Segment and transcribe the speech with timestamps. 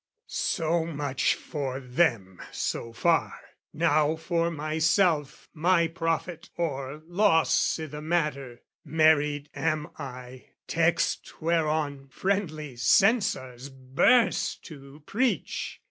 [0.25, 3.39] So much for them so far:
[3.71, 12.07] now for myself, My profit or loss i' the matter: married am I: Text whereon
[12.07, 15.79] friendly censors burst to preach.